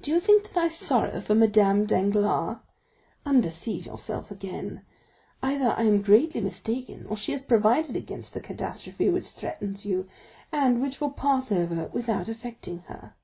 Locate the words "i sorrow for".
0.56-1.34